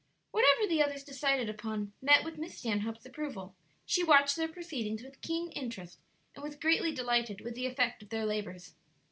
[0.31, 3.53] Whatever the others decided upon met with Miss Stanhope's approval;
[3.85, 5.99] she watched their proceedings with keen interest,
[6.33, 8.73] and was greatly delighted with the effect of their labors.